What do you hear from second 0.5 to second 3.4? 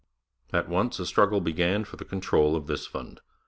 At once a struggle began for the control of this fund.